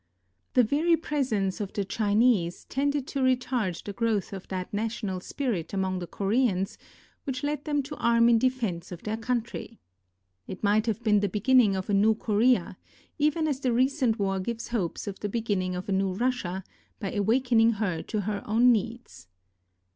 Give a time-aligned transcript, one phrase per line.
[0.55, 5.73] The very presence of the Chinese tended to retard the growth of that national spirit
[5.75, 6.79] among the Koreans
[7.23, 9.79] which led them to arm in defense of their country.
[10.47, 12.79] It might have been the beginning of a new Korea,
[13.19, 16.63] even as the recent war gives hope of the begin ning of a new Russia,
[16.99, 19.27] by awakening her to her own needs.